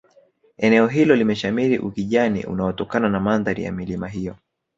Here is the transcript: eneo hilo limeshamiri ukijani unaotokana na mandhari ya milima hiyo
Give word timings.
eneo 0.57 0.87
hilo 0.87 1.15
limeshamiri 1.15 1.77
ukijani 1.77 2.43
unaotokana 2.43 3.09
na 3.09 3.19
mandhari 3.19 3.63
ya 3.63 3.71
milima 3.71 4.07
hiyo 4.07 4.35